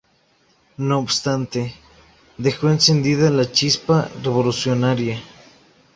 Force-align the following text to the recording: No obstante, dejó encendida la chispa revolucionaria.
No 0.79 0.97
obstante, 0.97 1.75
dejó 2.35 2.71
encendida 2.71 3.29
la 3.29 3.51
chispa 3.51 4.09
revolucionaria. 4.23 5.21